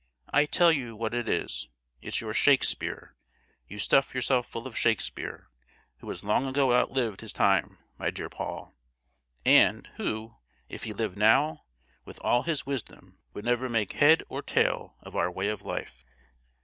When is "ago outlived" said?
6.47-7.21